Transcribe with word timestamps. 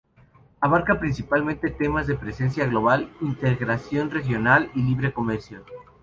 Abarca 0.61 0.99
principalmente 0.99 1.69
temas 1.69 2.07
de 2.07 2.15
presencia 2.17 2.65
global, 2.65 3.13
integración 3.21 4.09
regional 4.09 4.71
y 4.73 4.81
libre 4.81 5.13
comercio. 5.13 5.63